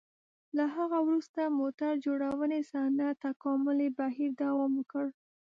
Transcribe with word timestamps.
له 0.57 0.65
هغه 0.75 0.97
وروسته 1.07 1.55
موټر 1.59 1.91
جوړونې 2.05 2.59
صنعت 2.71 3.17
تکاملي 3.27 3.87
بهیر 3.99 4.31
دوام 4.43 4.71
وکړ. 4.79 5.05